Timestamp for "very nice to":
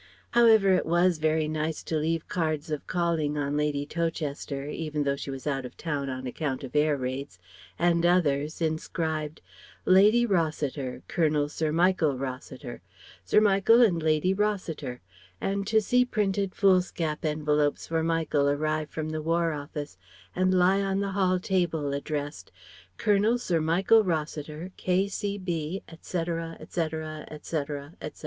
1.19-1.95